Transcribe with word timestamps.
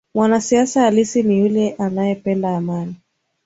Mwanasiasa 0.13 0.81
halisi 0.81 1.23
ni 1.23 1.39
yule 1.39 1.75
anayependa 1.79 2.57
amani 2.57 2.95